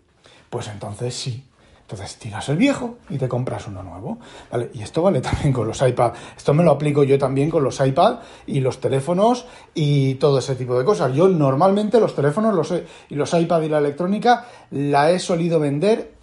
Pues 0.55 0.69
entonces 0.69 1.13
sí. 1.17 1.43
Entonces 1.81 2.15
tiras 2.17 2.49
el 2.49 2.57
viejo 2.59 2.99
y 3.11 3.19
te 3.19 3.27
compras 3.29 3.67
uno 3.67 3.83
nuevo, 3.83 4.19
¿vale? 4.53 4.71
Y 4.73 4.83
esto 4.83 5.03
vale 5.03 5.21
también 5.29 5.53
con 5.53 5.67
los 5.67 5.83
iPad. 5.83 6.13
Esto 6.37 6.55
me 6.55 6.63
lo 6.63 6.71
aplico 6.71 7.03
yo 7.03 7.19
también 7.19 7.51
con 7.51 7.65
los 7.65 7.81
iPad 7.81 8.21
y 8.47 8.61
los 8.61 8.81
teléfonos 8.81 9.47
y 9.75 10.15
todo 10.15 10.39
ese 10.39 10.55
tipo 10.55 10.79
de 10.79 10.85
cosas. 10.85 11.13
Yo 11.13 11.27
normalmente 11.27 11.99
los 11.99 12.15
teléfonos 12.15 12.55
los 12.55 12.71
he- 12.71 12.87
y 13.11 13.17
los 13.17 13.35
iPad 13.35 13.63
y 13.63 13.69
la 13.69 13.79
electrónica 13.79 14.47
la 14.71 15.11
he 15.11 15.19
solido 15.19 15.59
vender 15.59 16.15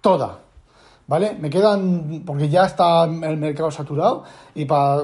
toda, 0.00 0.38
¿vale? 1.10 1.36
Me 1.40 1.50
quedan, 1.50 2.22
porque 2.24 2.48
ya 2.48 2.66
está 2.66 3.02
el 3.02 3.36
mercado 3.36 3.68
saturado 3.72 4.22
y 4.54 4.64
para 4.64 5.02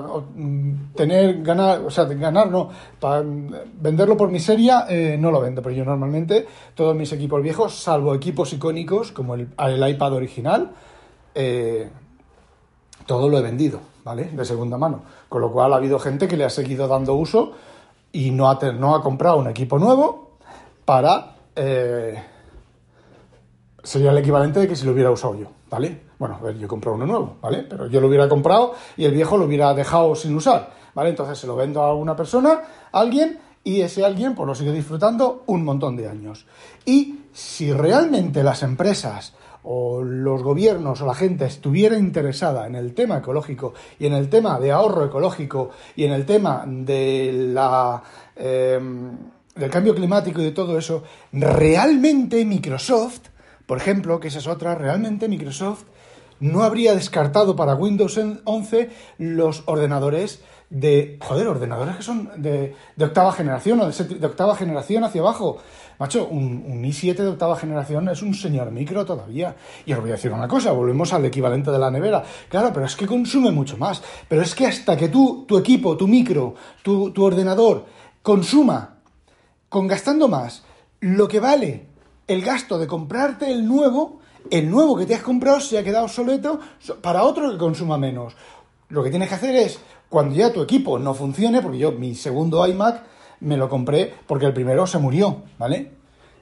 tener, 0.94 1.42
ganar, 1.42 1.80
o 1.80 1.90
sea, 1.90 2.04
ganar 2.04 2.48
no, 2.48 2.70
para 3.00 3.24
venderlo 3.24 4.16
por 4.16 4.30
miseria 4.30 4.86
eh, 4.88 5.16
no 5.18 5.32
lo 5.32 5.40
vendo, 5.40 5.62
pero 5.62 5.74
yo 5.74 5.84
normalmente 5.84 6.46
todos 6.76 6.94
mis 6.94 7.12
equipos 7.12 7.42
viejos, 7.42 7.74
salvo 7.74 8.14
equipos 8.14 8.52
icónicos 8.52 9.10
como 9.10 9.34
el, 9.34 9.48
el 9.58 9.88
iPad 9.88 10.12
original, 10.12 10.70
eh, 11.34 11.90
todo 13.04 13.28
lo 13.28 13.38
he 13.38 13.42
vendido, 13.42 13.80
¿vale? 14.04 14.26
De 14.26 14.44
segunda 14.44 14.78
mano. 14.78 15.02
Con 15.28 15.40
lo 15.40 15.50
cual 15.50 15.72
ha 15.72 15.76
habido 15.76 15.98
gente 15.98 16.28
que 16.28 16.36
le 16.36 16.44
ha 16.44 16.50
seguido 16.50 16.86
dando 16.86 17.14
uso 17.14 17.50
y 18.12 18.30
no 18.30 18.48
ha, 18.48 18.60
no 18.78 18.94
ha 18.94 19.02
comprado 19.02 19.38
un 19.38 19.48
equipo 19.48 19.76
nuevo 19.76 20.36
para... 20.84 21.34
eh, 21.56 22.35
sería 23.86 24.10
el 24.10 24.18
equivalente 24.18 24.58
de 24.58 24.66
que 24.66 24.74
si 24.74 24.84
lo 24.84 24.92
hubiera 24.92 25.12
usado 25.12 25.36
yo, 25.36 25.46
¿vale? 25.70 26.02
Bueno, 26.18 26.38
a 26.40 26.44
ver, 26.44 26.58
yo 26.58 26.66
he 26.66 26.68
comprado 26.68 26.96
uno 26.96 27.06
nuevo, 27.06 27.36
¿vale? 27.40 27.62
Pero 27.62 27.86
yo 27.86 28.00
lo 28.00 28.08
hubiera 28.08 28.28
comprado 28.28 28.74
y 28.96 29.04
el 29.04 29.12
viejo 29.12 29.36
lo 29.36 29.44
hubiera 29.44 29.72
dejado 29.74 30.16
sin 30.16 30.34
usar, 30.34 30.72
¿vale? 30.92 31.10
Entonces 31.10 31.38
se 31.38 31.46
lo 31.46 31.54
vendo 31.54 31.80
a 31.82 31.94
una 31.94 32.16
persona, 32.16 32.62
a 32.90 32.98
alguien, 32.98 33.38
y 33.62 33.82
ese 33.82 34.04
alguien 34.04 34.34
pues 34.34 34.46
lo 34.46 34.54
sigue 34.56 34.72
disfrutando 34.72 35.44
un 35.46 35.64
montón 35.64 35.96
de 35.96 36.08
años. 36.08 36.46
Y 36.84 37.20
si 37.32 37.72
realmente 37.72 38.42
las 38.42 38.64
empresas 38.64 39.34
o 39.62 40.02
los 40.02 40.42
gobiernos 40.42 41.00
o 41.00 41.06
la 41.06 41.14
gente 41.14 41.44
estuviera 41.44 41.96
interesada 41.96 42.66
en 42.66 42.74
el 42.74 42.92
tema 42.92 43.18
ecológico 43.18 43.74
y 44.00 44.06
en 44.06 44.14
el 44.14 44.28
tema 44.28 44.58
de 44.58 44.72
ahorro 44.72 45.04
ecológico 45.04 45.70
y 45.94 46.04
en 46.04 46.12
el 46.12 46.26
tema 46.26 46.64
de 46.66 47.50
la... 47.52 48.02
eh, 48.34 48.80
del 49.54 49.70
cambio 49.70 49.94
climático 49.94 50.40
y 50.40 50.44
de 50.44 50.50
todo 50.52 50.76
eso, 50.76 51.02
realmente 51.32 52.44
Microsoft, 52.44 53.20
por 53.66 53.78
ejemplo, 53.78 54.20
que 54.20 54.28
esa 54.28 54.38
es 54.38 54.46
otra, 54.46 54.74
realmente 54.74 55.28
Microsoft 55.28 55.84
no 56.40 56.62
habría 56.62 56.94
descartado 56.94 57.56
para 57.56 57.74
Windows 57.74 58.18
11 58.44 58.90
los 59.18 59.62
ordenadores 59.66 60.42
de, 60.68 61.18
joder, 61.20 61.46
ordenadores 61.46 61.96
que 61.96 62.02
son 62.02 62.30
de, 62.36 62.74
de 62.96 63.04
octava 63.04 63.32
generación 63.32 63.80
o 63.80 63.90
de, 63.90 64.26
octava 64.26 64.56
generación 64.56 65.04
hacia 65.04 65.20
abajo. 65.20 65.58
Macho, 65.98 66.26
un, 66.26 66.64
un 66.66 66.82
i7 66.84 67.14
de 67.14 67.28
octava 67.28 67.56
generación 67.56 68.08
es 68.08 68.20
un 68.20 68.34
señor 68.34 68.70
micro 68.70 69.04
todavía. 69.04 69.56
Y 69.86 69.92
os 69.92 70.00
voy 70.00 70.10
a 70.10 70.14
decir 70.14 70.32
una 70.32 70.48
cosa, 70.48 70.72
volvemos 70.72 71.12
al 71.12 71.24
equivalente 71.24 71.70
de 71.70 71.78
la 71.78 71.90
nevera. 71.90 72.22
Claro, 72.48 72.70
pero 72.72 72.86
es 72.86 72.96
que 72.96 73.06
consume 73.06 73.50
mucho 73.50 73.76
más. 73.78 74.02
Pero 74.28 74.42
es 74.42 74.54
que 74.54 74.66
hasta 74.66 74.96
que 74.96 75.08
tú, 75.08 75.44
tu 75.46 75.56
equipo, 75.56 75.96
tu 75.96 76.06
micro, 76.06 76.54
tu, 76.82 77.12
tu 77.12 77.24
ordenador 77.24 77.86
consuma 78.22 78.98
con 79.68 79.86
gastando 79.86 80.28
más 80.28 80.64
lo 81.00 81.28
que 81.28 81.40
vale 81.40 81.95
el 82.28 82.42
gasto 82.42 82.78
de 82.78 82.86
comprarte 82.86 83.50
el 83.50 83.66
nuevo, 83.66 84.20
el 84.50 84.70
nuevo 84.70 84.96
que 84.96 85.06
te 85.06 85.14
has 85.14 85.22
comprado 85.22 85.60
se 85.60 85.78
ha 85.78 85.84
quedado 85.84 86.04
obsoleto 86.04 86.60
so- 86.78 86.96
para 86.96 87.22
otro 87.24 87.50
que 87.50 87.58
consuma 87.58 87.98
menos. 87.98 88.34
Lo 88.88 89.02
que 89.02 89.10
tienes 89.10 89.28
que 89.28 89.34
hacer 89.34 89.54
es, 89.56 89.78
cuando 90.08 90.34
ya 90.34 90.52
tu 90.52 90.62
equipo 90.62 90.98
no 90.98 91.14
funcione, 91.14 91.60
porque 91.62 91.78
yo 91.78 91.92
mi 91.92 92.14
segundo 92.14 92.66
iMac 92.66 93.02
me 93.40 93.56
lo 93.56 93.68
compré 93.68 94.12
porque 94.26 94.46
el 94.46 94.52
primero 94.54 94.86
se 94.86 94.98
murió, 94.98 95.42
¿vale? 95.58 95.92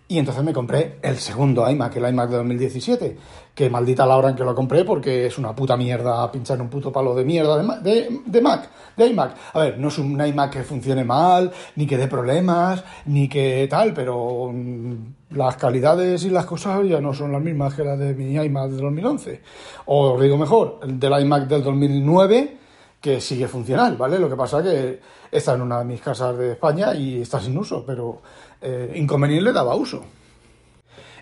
Y 0.07 0.19
entonces 0.19 0.45
me 0.45 0.53
compré 0.53 0.99
el 1.01 1.17
segundo 1.17 1.69
iMac, 1.69 1.97
el 1.97 2.09
iMac 2.11 2.29
de 2.29 2.37
2017, 2.37 3.17
que 3.55 3.71
maldita 3.71 4.05
la 4.05 4.19
hora 4.19 4.29
en 4.29 4.37
que 4.37 4.45
lo 4.45 4.55
compré 4.55 4.85
porque 4.85 5.27
es 5.27 5.39
una 5.39 5.57
puta 5.57 5.79
mierda 5.79 6.31
pinchar 6.31 6.61
un 6.61 6.69
puto 6.69 6.93
palo 6.93 7.15
de 7.15 7.25
mierda 7.25 7.57
de, 7.57 7.91
de, 7.91 8.21
de 8.27 8.41
Mac, 8.43 8.69
de 8.99 9.07
iMac. 9.07 9.35
A 9.55 9.61
ver, 9.61 9.79
no 9.79 9.89
es 9.89 9.97
un 9.97 10.21
iMac 10.21 10.53
que 10.53 10.63
funcione 10.63 11.05
mal, 11.05 11.51
ni 11.77 11.87
que 11.87 11.97
dé 11.97 12.07
problemas, 12.07 12.85
ni 13.07 13.31
que 13.31 13.67
tal, 13.71 13.95
pero 13.95 14.51
mm, 14.53 14.95
las 15.31 15.57
calidades 15.57 16.23
y 16.25 16.31
las 16.31 16.45
cosas 16.45 16.87
ya 16.87 17.01
no 17.01 17.15
son 17.15 17.33
las 17.33 17.41
mismas 17.41 17.73
que 17.73 17.83
las 17.83 17.99
de 17.99 18.15
mi 18.15 18.35
iMac 18.35 18.73
del 18.73 18.81
2011. 18.83 19.41
O 19.87 20.21
digo 20.21 20.37
mejor, 20.37 20.81
el 20.83 21.01
del 21.01 21.19
iMac 21.23 21.49
del 21.49 21.63
2009 21.63 22.64
que 23.05 23.21
sigue 23.21 23.47
funcional, 23.49 23.99
¿vale? 23.99 24.19
Lo 24.19 24.31
que 24.31 24.35
pasa 24.35 24.63
que 24.63 24.99
está 25.31 25.53
en 25.53 25.61
una 25.61 25.81
de 25.81 25.85
mis 25.85 26.01
casas 26.01 26.39
de 26.39 26.53
España 26.53 26.95
y 26.95 27.21
está 27.21 27.39
sin 27.39 27.59
uso, 27.59 27.85
pero 27.87 28.23
eh, 28.63 28.95
inconveniente 28.95 29.53
daba 29.53 29.75
uso. 29.75 30.03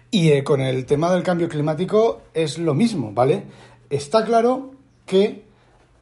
Y 0.08 0.30
eh, 0.30 0.44
con 0.44 0.60
el 0.60 0.86
tema 0.86 1.12
del 1.12 1.24
cambio 1.24 1.48
climático 1.48 2.22
es 2.32 2.58
lo 2.58 2.72
mismo, 2.72 3.10
¿vale? 3.12 3.46
Está 3.90 4.24
claro 4.24 4.70
que 5.04 5.44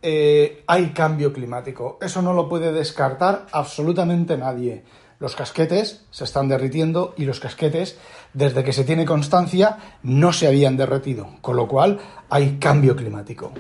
eh, 0.03 0.65
hay 0.67 0.91
cambio 0.91 1.33
climático. 1.33 1.97
Eso 2.03 2.21
no 2.21 2.35
lo 2.35 2.47
puede 2.47 2.73
descartar 2.73 3.47
absolutamente 3.51 4.37
nadie. 4.37 4.85
Los 5.21 5.37
casquetes 5.37 6.01
se 6.11 6.25
están 6.25 6.49
derritiendo 6.49 7.13
y 7.19 7.27
los 7.27 7.41
casquetes, 7.41 7.99
desde 8.33 8.65
que 8.65 8.73
se 8.73 8.85
tiene 8.85 9.05
constancia, 9.05 9.77
no 10.03 10.33
se 10.33 10.47
habían 10.47 10.79
derretido. 10.79 11.29
Con 11.43 11.57
lo 11.57 11.69
cual, 11.69 11.99
hay 12.31 12.57
cambio 12.59 12.97
climático. 12.97 13.53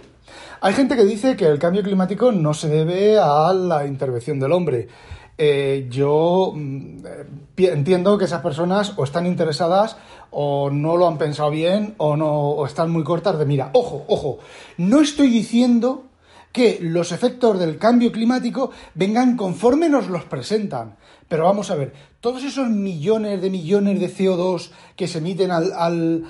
Hay 0.62 0.72
gente 0.72 0.96
que 0.96 1.04
dice 1.04 1.36
que 1.36 1.44
el 1.46 1.58
cambio 1.58 1.82
climático 1.82 2.32
no 2.32 2.54
se 2.54 2.68
debe 2.68 3.18
a 3.18 3.52
la 3.52 3.86
intervención 3.86 4.40
del 4.40 4.52
hombre. 4.52 4.88
Eh, 5.36 5.86
yo 5.90 6.54
mm, 6.54 7.04
eh, 7.06 7.70
entiendo 7.72 8.16
que 8.16 8.24
esas 8.24 8.40
personas 8.40 8.94
o 8.96 9.04
están 9.04 9.26
interesadas 9.26 9.98
o 10.30 10.70
no 10.70 10.96
lo 10.96 11.08
han 11.08 11.18
pensado 11.18 11.50
bien 11.50 11.94
o 11.98 12.16
no 12.16 12.30
o 12.30 12.64
están 12.64 12.90
muy 12.90 13.04
cortas 13.04 13.38
de 13.38 13.44
mira. 13.44 13.68
Ojo, 13.74 14.06
ojo, 14.08 14.38
no 14.78 15.02
estoy 15.02 15.28
diciendo 15.28 16.04
que 16.52 16.78
los 16.80 17.12
efectos 17.12 17.58
del 17.58 17.78
cambio 17.78 18.12
climático 18.12 18.70
vengan 18.94 19.36
conforme 19.36 19.88
nos 19.88 20.08
los 20.08 20.24
presentan. 20.24 20.96
Pero 21.30 21.44
vamos 21.44 21.70
a 21.70 21.76
ver, 21.76 21.92
todos 22.20 22.42
esos 22.42 22.68
millones 22.68 23.40
de 23.40 23.50
millones 23.50 24.00
de 24.00 24.12
CO2 24.12 24.70
que 24.96 25.06
se 25.06 25.18
emiten 25.18 25.52
al, 25.52 25.72
al, 25.72 26.24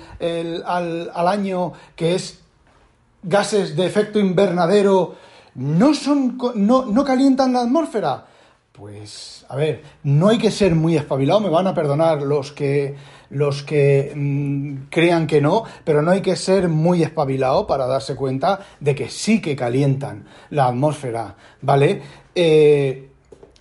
al- 0.63 1.11
al 1.11 1.27
año, 1.27 1.73
que 1.95 2.13
es 2.13 2.39
gases 3.23 3.75
de 3.75 3.87
efecto 3.87 4.19
invernadero 4.19 5.15
no 5.55 5.95
son 5.95 6.37
no, 6.53 6.85
no 6.85 7.03
calientan 7.03 7.51
la 7.53 7.61
atmósfera? 7.61 8.27
Pues, 8.71 9.43
a 9.49 9.55
ver, 9.55 9.81
no 10.03 10.29
hay 10.29 10.37
que 10.37 10.51
ser 10.51 10.75
muy 10.75 10.95
espabilado, 10.95 11.39
me 11.39 11.49
van 11.49 11.65
a 11.65 11.73
perdonar 11.73 12.21
los 12.21 12.51
que 12.51 12.95
los 13.31 13.63
que 13.63 14.13
mm, 14.15 14.89
crean 14.91 15.25
que 15.25 15.41
no, 15.41 15.63
pero 15.83 16.03
no 16.03 16.11
hay 16.11 16.21
que 16.21 16.35
ser 16.35 16.69
muy 16.69 17.01
espabilado 17.01 17.65
para 17.65 17.87
darse 17.87 18.15
cuenta 18.15 18.59
de 18.79 18.93
que 18.93 19.09
sí 19.09 19.41
que 19.41 19.55
calientan 19.55 20.25
la 20.51 20.67
atmósfera, 20.67 21.35
¿vale? 21.61 22.01
Eh, 22.35 23.09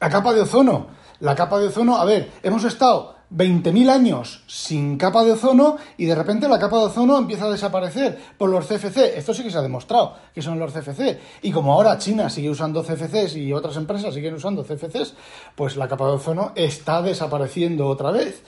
la 0.01 0.11
capa 0.11 0.35
de 0.35 0.43
ozono, 0.43 1.00
la 1.21 1.35
capa 1.35 1.59
de 1.59 1.69
ozono, 1.69 1.97
a 1.97 2.05
ver, 2.05 2.31
hemos 2.43 2.65
estado 2.65 3.21
20.000 3.33 3.91
años 3.91 4.43
sin 4.49 4.97
capa 4.97 5.23
de 5.23 5.33
ozono 5.33 5.77
y 5.97 6.07
de 6.07 6.15
repente 6.15 6.49
la 6.49 6.59
capa 6.59 6.79
de 6.79 6.85
ozono 6.87 7.17
empieza 7.17 7.45
a 7.45 7.51
desaparecer 7.51 8.19
por 8.37 8.51
los 8.51 8.67
CFC. 8.67 9.17
Esto 9.17 9.33
sí 9.33 9.45
que 9.45 9.51
se 9.51 9.59
ha 9.59 9.63
demostrado 9.63 10.15
que 10.35 10.43
son 10.43 10.59
los 10.59 10.73
CFC. 10.73 11.21
Y 11.43 11.53
como 11.53 11.73
ahora 11.73 11.99
China 11.99 12.29
sigue 12.29 12.51
usando 12.51 12.83
CFCs 12.83 13.37
y 13.37 13.53
otras 13.53 13.77
empresas 13.77 14.15
siguen 14.15 14.35
usando 14.35 14.65
CFCs, 14.65 15.15
pues 15.55 15.77
la 15.77 15.87
capa 15.87 16.07
de 16.07 16.13
ozono 16.13 16.53
está 16.57 17.03
desapareciendo 17.03 17.87
otra 17.87 18.11
vez. 18.11 18.43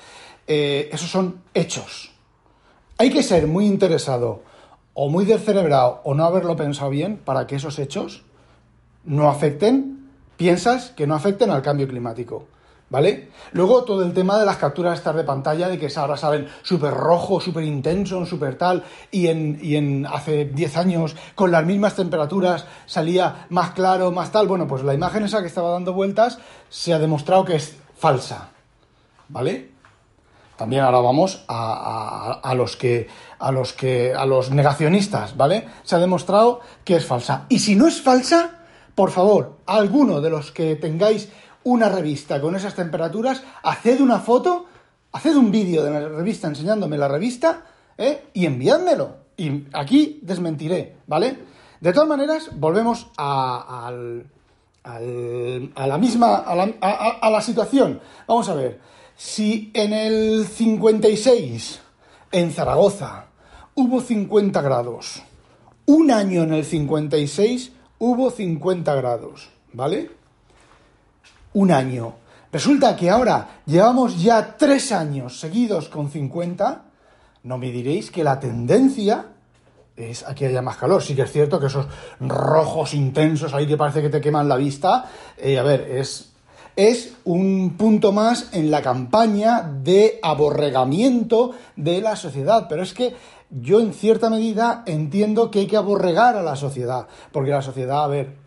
Eh, 0.49 0.91
esos 0.93 1.09
son 1.09 1.43
hechos. 1.55 2.11
Hay 2.99 3.11
que 3.11 3.23
ser 3.23 3.47
muy 3.47 3.67
interesado 3.67 4.43
o 4.95 5.09
muy 5.09 5.25
descerebrado 5.25 6.01
o 6.05 6.15
no 6.15 6.25
haberlo 6.25 6.57
pensado 6.57 6.91
bien 6.91 7.19
para 7.19 7.47
que 7.47 7.57
esos 7.57 7.79
hechos 7.79 8.25
no 9.05 9.29
afecten, 9.29 10.11
piensas 10.37 10.91
que 10.91 11.07
no 11.07 11.15
afecten 11.15 11.51
al 11.51 11.63
cambio 11.63 11.87
climático. 11.87 12.47
¿Vale? 12.93 13.31
Luego 13.53 13.85
todo 13.85 14.03
el 14.05 14.13
tema 14.13 14.39
de 14.39 14.45
las 14.45 14.59
capturas 14.59 14.99
estas 14.99 15.17
de 15.17 15.25
pantalla, 15.25 15.71
de 15.71 15.79
que 15.79 15.89
ahora 15.97 16.19
salen 16.19 16.47
súper 16.63 16.93
rojo, 16.93 17.41
súper 17.41 17.65
intenso, 17.65 18.27
súper 18.27 18.59
tal, 18.59 18.85
y 19.11 19.29
en, 19.29 20.05
hace 20.07 20.45
10 20.45 20.77
años, 20.77 21.17
con 21.35 21.51
las 21.51 21.65
mismas 21.65 21.97
temperaturas, 21.97 22.67
salía 22.85 23.47
más 23.49 23.71
claro, 23.71 24.11
más 24.13 24.31
tal. 24.31 24.47
Bueno, 24.47 24.67
pues 24.67 24.85
la 24.85 24.93
imagen 24.93 25.25
esa 25.25 25.41
que 25.41 25.47
estaba 25.47 25.71
dando 25.71 25.95
vueltas 25.95 26.39
se 26.69 26.93
ha 26.93 26.99
demostrado 26.99 27.47
que 27.47 27.57
es 27.57 27.79
falsa. 27.97 28.51
¿Vale? 29.31 29.71
También 30.59 30.83
ahora 30.83 30.99
vamos 31.01 31.45
a, 31.49 31.73
a- 32.43 32.51
a 32.51 32.55
los 32.55 32.77
que 32.77 33.09
a 33.39 33.51
los 33.53 33.73
que 33.73 34.13
a 34.15 34.27
los 34.27 34.51
negacionistas, 34.51 35.35
¿vale? 35.35 35.67
Se 35.83 35.97
ha 35.97 35.99
demostrado 35.99 36.61
que 36.85 36.97
es 36.97 37.07
falsa. 37.07 37.47
Y 37.49 37.61
si 37.61 37.75
no 37.75 37.89
es 37.89 38.03
falsa, 38.03 38.59
por 38.95 39.11
favor, 39.11 39.57
alguno 39.65 40.21
de 40.21 40.29
los 40.29 40.53
que 40.53 40.77
tengáis 40.77 41.31
una 41.65 41.89
revista 41.89 42.41
con 42.41 42.55
esas 42.57 42.75
temperaturas, 42.75 43.43
haced 43.63 44.01
una 44.01 44.19
foto, 44.21 44.67
haced 45.13 45.37
un 45.37 45.51
vídeo 45.51 45.85
de 45.85 45.91
la 45.91 46.09
revista 46.09 46.49
enseñándome 46.49 46.99
la 46.99 47.09
revista, 47.09 47.65
¿eh? 47.99 48.25
Y 48.35 48.47
enviádmelo. 48.47 49.17
Y 49.37 49.65
aquí 49.73 50.19
desmentiré, 50.23 50.97
¿vale? 51.07 51.39
De 51.81 51.93
todas 51.93 52.09
maneras, 52.09 52.51
volvemos 52.59 53.09
a- 53.17 53.87
al, 53.87 54.27
a 54.85 55.87
la 55.87 55.99
misma, 55.99 56.37
a 56.37 56.55
la, 56.55 56.65
a 56.81 57.31
la 57.31 57.41
situación. 57.41 58.01
Vamos 58.27 58.49
a 58.49 58.55
ver, 58.55 58.81
si 59.17 59.71
en 59.75 59.93
el 59.93 60.47
56 60.47 61.81
en 62.33 62.51
Zaragoza 62.51 63.27
hubo 63.75 64.01
50 64.01 64.61
grados, 64.63 65.23
un 65.87 66.11
año 66.11 66.43
en 66.43 66.53
el 66.55 66.65
56 66.65 67.73
hubo 67.99 68.31
50 68.31 68.95
grados, 68.95 69.51
¿vale? 69.73 70.11
Un 71.55 71.71
año. 71.71 72.15
Resulta 72.53 72.95
que 72.97 73.11
ahora 73.11 73.63
llevamos 73.67 74.23
ya 74.23 74.57
tres 74.57 74.93
años 74.93 75.41
seguidos 75.41 75.89
con 75.89 76.11
50, 76.11 76.83
no 77.45 77.59
me 77.59 77.71
diréis 77.71 78.11
que 78.11 78.23
la 78.23 78.39
tendencia 78.39 79.27
es 79.97 80.27
a 80.27 80.35
que 80.35 80.47
haya 80.47 80.63
más 80.63 80.77
calor. 80.77 81.03
Sí 81.03 81.15
que 81.15 81.23
es 81.23 81.33
cierto 81.33 81.59
que 81.59 81.67
esos 81.67 81.87
rojos 82.21 82.95
intensos 82.95 83.55
ahí 83.55 83.67
que 83.67 83.77
parece 83.77 84.03
que 84.03 84.11
te 84.11 84.21
queman 84.21 84.49
la 84.49 84.57
vista, 84.57 85.07
eh, 85.37 85.59
a 85.59 85.63
ver, 85.63 85.81
es, 85.91 86.33
es 86.77 87.15
un 87.25 87.75
punto 87.77 88.13
más 88.13 88.51
en 88.53 88.71
la 88.71 88.83
campaña 88.83 89.63
de 89.63 90.19
aborregamiento 90.23 91.53
de 91.77 92.01
la 92.01 92.17
sociedad. 92.17 92.67
Pero 92.69 92.83
es 92.83 92.95
que 92.95 93.15
yo 93.51 93.81
en 93.81 93.93
cierta 93.93 94.31
medida 94.31 94.83
entiendo 94.87 95.51
que 95.51 95.61
hay 95.61 95.67
que 95.67 95.77
aborregar 95.77 96.37
a 96.37 96.43
la 96.43 96.57
sociedad, 96.57 97.07
porque 97.33 97.51
la 97.51 97.63
sociedad, 97.63 98.05
a 98.05 98.09
ver, 98.09 98.42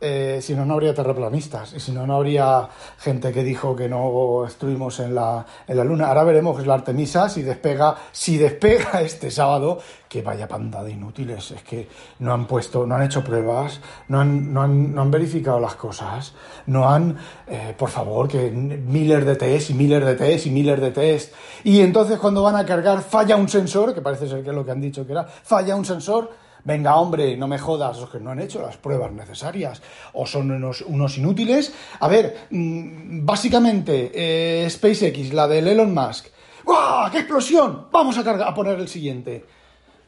eh, 0.00 0.38
si 0.40 0.54
no, 0.54 0.64
no 0.64 0.74
habría 0.74 0.94
terraplanistas 0.94 1.72
y 1.74 1.80
si 1.80 1.90
no, 1.90 2.06
no 2.06 2.14
habría 2.16 2.68
gente 2.98 3.32
que 3.32 3.42
dijo 3.42 3.74
que 3.74 3.88
no 3.88 4.44
estuvimos 4.46 5.00
en 5.00 5.14
la, 5.14 5.44
en 5.66 5.76
la 5.76 5.82
luna. 5.82 6.06
Ahora 6.06 6.22
veremos 6.22 6.64
la 6.64 6.74
Artemisa 6.74 7.28
si 7.28 7.42
despega, 7.42 7.96
si 8.12 8.38
despega 8.38 9.00
este 9.02 9.30
sábado, 9.30 9.78
que 10.08 10.22
vaya 10.22 10.46
panda 10.46 10.84
de 10.84 10.92
inútiles. 10.92 11.50
Es 11.50 11.62
que 11.64 11.88
no 12.20 12.32
han 12.32 12.46
puesto, 12.46 12.86
no 12.86 12.94
han 12.94 13.02
hecho 13.02 13.24
pruebas, 13.24 13.80
no 14.06 14.20
han, 14.20 14.52
no 14.52 14.62
han, 14.62 14.94
no 14.94 15.02
han 15.02 15.10
verificado 15.10 15.58
las 15.58 15.74
cosas, 15.74 16.32
no 16.66 16.88
han, 16.88 17.16
eh, 17.48 17.74
por 17.76 17.90
favor, 17.90 18.28
que 18.28 18.50
miles 18.50 19.26
de 19.26 19.34
test 19.34 19.70
y 19.70 19.74
miles 19.74 20.04
de 20.04 20.14
test 20.14 20.46
y 20.46 20.50
miles 20.50 20.80
de 20.80 20.92
test. 20.92 21.34
Y 21.64 21.80
entonces 21.80 22.18
cuando 22.20 22.42
van 22.44 22.54
a 22.54 22.64
cargar 22.64 23.02
falla 23.02 23.36
un 23.36 23.48
sensor, 23.48 23.92
que 23.94 24.00
parece 24.00 24.28
ser 24.28 24.44
que 24.44 24.50
es 24.50 24.54
lo 24.54 24.64
que 24.64 24.70
han 24.70 24.80
dicho 24.80 25.04
que 25.04 25.12
era, 25.12 25.24
falla 25.24 25.74
un 25.74 25.84
sensor. 25.84 26.46
Venga, 26.68 26.96
hombre, 26.96 27.34
no 27.36 27.48
me 27.48 27.58
jodas, 27.58 27.98
los 27.98 28.10
que 28.10 28.20
no 28.20 28.30
han 28.30 28.40
hecho 28.40 28.60
las 28.60 28.76
pruebas 28.76 29.10
necesarias 29.10 29.80
o 30.12 30.26
son 30.26 30.50
unos, 30.50 31.18
inútiles. 31.18 31.72
A 31.98 32.08
ver, 32.08 32.46
mm, 32.50 33.24
básicamente, 33.24 34.12
eh, 34.14 34.68
SpaceX, 34.68 35.32
la 35.32 35.48
del 35.48 35.68
Elon 35.68 35.94
Musk. 35.94 36.26
¡Guau! 36.64 37.10
¡Qué 37.10 37.20
explosión! 37.20 37.86
Vamos 37.90 38.18
a, 38.18 38.22
cargar, 38.24 38.48
a 38.48 38.54
poner 38.54 38.78
el 38.78 38.88
siguiente. 38.88 39.46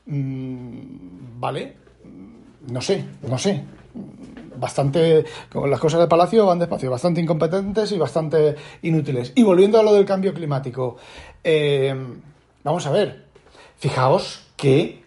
Mm, 0.04 1.40
vale, 1.40 1.76
Mm, 2.04 2.72
no 2.72 2.80
sé, 2.80 3.04
no 3.28 3.38
sé. 3.38 3.64
Bastante, 4.56 5.24
las 5.54 5.80
cosas 5.80 6.00
de 6.00 6.06
Palacio 6.06 6.44
van 6.44 6.58
despacio, 6.58 6.90
bastante 6.90 7.20
incompetentes 7.20 7.92
y 7.92 7.98
bastante 7.98 8.56
inútiles. 8.82 9.32
Y 9.34 9.42
volviendo 9.42 9.80
a 9.80 9.82
lo 9.82 9.94
del 9.94 10.04
cambio 10.04 10.34
climático, 10.34 10.96
eh, 11.42 11.94
vamos 12.62 12.86
a 12.86 12.90
ver, 12.90 13.24
fijaos 13.78 14.46
que 14.56 14.99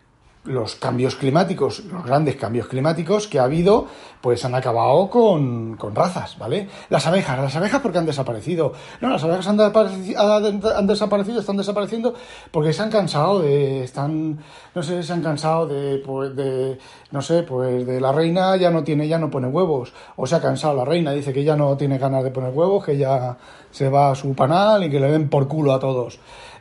los 0.45 0.75
cambios 0.75 1.15
climáticos, 1.15 1.85
los 1.85 2.03
grandes 2.03 2.35
cambios 2.35 2.67
climáticos 2.67 3.27
que 3.27 3.39
ha 3.39 3.45
habido, 3.45 3.87
pues 4.19 4.43
han 4.43 4.55
acabado 4.55 5.09
con, 5.09 5.77
con 5.77 5.95
razas, 5.95 6.37
¿vale? 6.37 6.67
Las 6.89 7.07
abejas, 7.07 7.39
las 7.39 7.55
abejas 7.55 7.81
porque 7.81 7.97
han 7.97 8.05
desaparecido. 8.05 8.73
No, 8.99 9.09
las 9.09 9.23
abejas 9.23 9.47
han, 9.47 9.57
desapareci- 9.57 10.75
han 10.75 10.87
desaparecido, 10.87 11.39
están 11.39 11.55
desapareciendo 11.55 12.13
porque 12.51 12.73
se 12.73 12.81
han 12.81 12.91
cansado 12.91 13.39
de, 13.39 13.83
están, 13.83 14.39
no 14.75 14.83
sé, 14.83 15.01
se 15.03 15.13
han 15.13 15.21
cansado 15.21 15.65
de, 15.65 15.99
pues, 15.99 16.35
de, 16.35 16.77
no 17.11 17.21
sé, 17.21 17.43
pues 17.43 17.87
de 17.87 18.01
la 18.01 18.11
reina 18.11 18.57
ya 18.57 18.69
no 18.69 18.83
tiene, 18.83 19.07
ya 19.07 19.19
no 19.19 19.29
pone 19.29 19.47
huevos, 19.47 19.93
o 20.17 20.27
se 20.27 20.35
ha 20.35 20.41
cansado 20.41 20.75
la 20.75 20.83
reina, 20.83 21.11
dice 21.11 21.31
que 21.31 21.45
ya 21.45 21.55
no 21.55 21.77
tiene 21.77 21.97
ganas 21.97 22.23
de 22.23 22.31
poner 22.31 22.51
huevos, 22.53 22.83
que 22.83 22.97
ya 22.97 23.37
se 23.71 23.87
va 23.87 24.11
a 24.11 24.15
su 24.15 24.33
panal 24.33 24.83
y 24.83 24.89
que 24.89 24.99
le 24.99 25.09
den 25.09 25.29
por 25.29 25.47
culo 25.47 25.71
a 25.73 25.79
todos. 25.79 26.19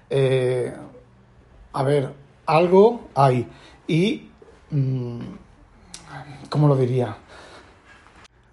Eh, 0.08 0.72
a 1.72 1.82
ver, 1.82 2.10
algo 2.46 3.00
hay. 3.14 3.48
Y, 3.86 4.28
mm, 4.70 5.20
¿cómo 6.48 6.68
lo 6.68 6.76
diría? 6.76 7.16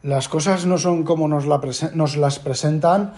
Las 0.04 0.30
cosas 0.30 0.66
no 0.66 0.78
son 0.78 1.04
como 1.04 1.28
nos, 1.28 1.46
las 1.46 2.39
presentan, 2.39 3.13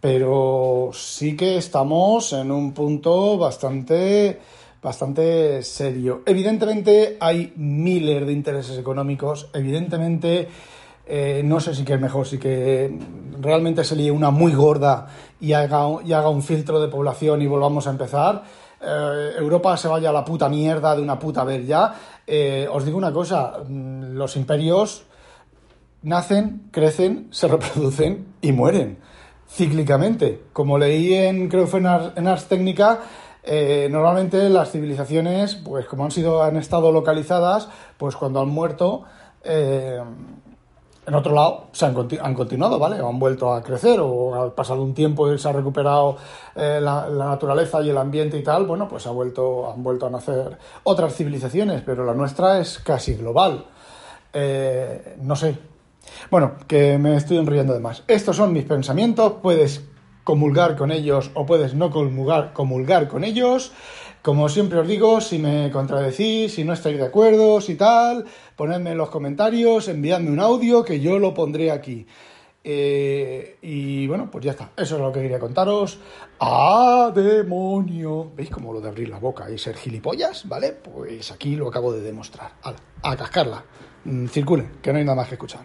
pero 0.00 0.90
sí 0.92 1.34
que 1.34 1.56
estamos 1.56 2.32
en 2.34 2.50
un 2.50 2.72
punto 2.72 3.38
bastante, 3.38 4.38
bastante 4.82 5.62
serio. 5.62 6.22
Evidentemente 6.26 7.16
hay 7.20 7.54
miles 7.56 8.26
de 8.26 8.32
intereses 8.32 8.78
económicos, 8.78 9.48
evidentemente 9.54 10.48
eh, 11.06 11.40
no 11.42 11.58
sé 11.58 11.74
si 11.74 11.84
que 11.84 11.94
es 11.94 12.00
mejor, 12.00 12.26
si 12.26 12.36
que 12.36 12.98
realmente 13.40 13.82
se 13.82 13.96
líe 13.96 14.10
una 14.10 14.30
muy 14.30 14.52
gorda 14.52 15.06
y 15.40 15.54
haga 15.54 16.28
un 16.28 16.42
filtro 16.42 16.80
de 16.80 16.88
población 16.88 17.40
y 17.40 17.46
volvamos 17.46 17.86
a 17.86 17.90
empezar. 17.90 18.44
Eh, 18.80 19.32
Europa 19.38 19.76
se 19.76 19.88
vaya 19.88 20.10
a 20.10 20.12
la 20.12 20.24
puta 20.24 20.48
mierda 20.48 20.94
de 20.94 21.02
una 21.02 21.18
puta 21.18 21.44
vez 21.44 21.66
ya. 21.66 21.94
Eh, 22.26 22.68
os 22.70 22.84
digo 22.84 22.98
una 22.98 23.12
cosa, 23.12 23.58
mm, 23.66 24.14
los 24.14 24.36
imperios 24.36 25.04
nacen, 26.02 26.68
crecen, 26.70 27.28
se 27.30 27.48
reproducen 27.48 28.34
y 28.40 28.52
mueren 28.52 28.98
cíclicamente. 29.48 30.42
Como 30.52 30.78
leí 30.78 31.14
en, 31.14 31.48
creo 31.48 31.64
que 31.64 31.70
fue 31.70 31.80
en, 31.80 31.86
Ars, 31.86 32.46
Técnica, 32.46 33.00
eh, 33.42 33.88
normalmente 33.90 34.48
las 34.50 34.72
civilizaciones, 34.72 35.54
pues 35.54 35.86
como 35.86 36.04
han 36.04 36.10
sido, 36.10 36.42
han 36.42 36.56
estado 36.56 36.90
localizadas, 36.92 37.68
pues 37.96 38.16
cuando 38.16 38.40
han 38.40 38.48
muerto, 38.48 39.04
en 41.06 41.14
otro 41.14 41.34
lado 41.34 41.68
se 41.72 41.86
han, 41.86 41.94
conti- 41.94 42.18
han 42.20 42.34
continuado, 42.34 42.78
¿vale? 42.78 43.00
O 43.00 43.08
han 43.08 43.18
vuelto 43.18 43.52
a 43.52 43.62
crecer 43.62 44.00
o 44.00 44.34
ha 44.34 44.54
pasado 44.54 44.82
un 44.82 44.92
tiempo 44.92 45.32
y 45.32 45.38
se 45.38 45.48
ha 45.48 45.52
recuperado 45.52 46.16
eh, 46.54 46.80
la, 46.82 47.08
naturaleza 47.08 47.80
y 47.82 47.90
el 47.90 47.98
ambiente 47.98 48.36
y 48.38 48.42
tal, 48.42 48.66
bueno, 48.66 48.88
pues 48.88 49.06
ha 49.06 49.10
vuelto, 49.10 49.70
han 49.70 49.82
vuelto 49.82 50.06
a 50.06 50.10
nacer 50.10 50.58
otras 50.82 51.14
civilizaciones, 51.14 51.82
pero 51.86 52.04
la 52.04 52.14
nuestra 52.14 52.58
es 52.58 52.78
casi 52.80 53.14
global. 53.14 53.66
Eh, 54.32 55.16
no 55.20 55.36
sé. 55.36 55.56
Bueno, 56.30 56.54
que 56.66 56.98
me 56.98 57.16
estoy 57.16 57.38
enrollando 57.38 57.72
de 57.72 57.80
más. 57.80 58.02
Estos 58.08 58.36
son 58.36 58.52
mis 58.52 58.64
pensamientos, 58.64 59.34
puedes 59.42 59.84
comulgar 60.24 60.76
con 60.76 60.90
ellos 60.90 61.30
o 61.34 61.46
puedes 61.46 61.74
no 61.74 61.90
comulgar 61.90 63.08
con 63.08 63.22
ellos. 63.22 63.72
Como 64.26 64.48
siempre 64.48 64.80
os 64.80 64.88
digo, 64.88 65.20
si 65.20 65.38
me 65.38 65.70
contradecís, 65.70 66.54
si 66.54 66.64
no 66.64 66.72
estáis 66.72 66.98
de 66.98 67.04
acuerdo, 67.04 67.60
si 67.60 67.76
tal, 67.76 68.24
ponedme 68.56 68.90
en 68.90 68.98
los 68.98 69.08
comentarios, 69.08 69.86
enviadme 69.86 70.32
un 70.32 70.40
audio 70.40 70.84
que 70.84 70.98
yo 70.98 71.20
lo 71.20 71.32
pondré 71.32 71.70
aquí. 71.70 72.04
Eh, 72.64 73.56
y 73.62 74.08
bueno, 74.08 74.28
pues 74.28 74.44
ya 74.44 74.50
está. 74.50 74.72
Eso 74.76 74.96
es 74.96 75.00
lo 75.00 75.12
que 75.12 75.22
quería 75.22 75.38
contaros. 75.38 76.00
¡Ah, 76.40 77.12
demonio! 77.14 78.32
¿Veis 78.34 78.50
cómo 78.50 78.72
lo 78.72 78.80
de 78.80 78.88
abrir 78.88 79.10
la 79.10 79.20
boca 79.20 79.48
y 79.48 79.58
ser 79.58 79.76
gilipollas? 79.76 80.48
¿Vale? 80.48 80.72
Pues 80.72 81.30
aquí 81.30 81.54
lo 81.54 81.68
acabo 81.68 81.92
de 81.92 82.00
demostrar. 82.00 82.50
A 83.02 83.16
cascarla. 83.16 83.62
Mm, 84.02 84.26
circule, 84.26 84.70
que 84.82 84.92
no 84.92 84.98
hay 84.98 85.04
nada 85.04 85.14
más 85.14 85.28
que 85.28 85.36
escuchar. 85.36 85.64